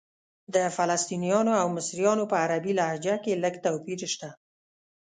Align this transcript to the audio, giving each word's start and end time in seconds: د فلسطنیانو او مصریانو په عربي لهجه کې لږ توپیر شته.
د 0.53 0.57
فلسطنیانو 0.75 1.53
او 1.61 1.67
مصریانو 1.77 2.23
په 2.31 2.35
عربي 2.43 2.73
لهجه 2.79 3.15
کې 3.23 3.39
لږ 3.43 3.53
توپیر 3.65 3.99
شته. 4.13 4.29